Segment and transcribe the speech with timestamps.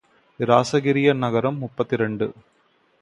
[0.39, 2.27] இராசகிரிய நகரம் முப்பத்திரண்டு.